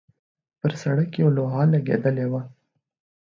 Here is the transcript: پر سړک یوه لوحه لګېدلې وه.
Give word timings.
پر 0.59 0.71
سړک 0.81 1.11
یوه 1.21 1.31
لوحه 1.37 1.63
لګېدلې 1.73 2.25
وه. 2.31 2.41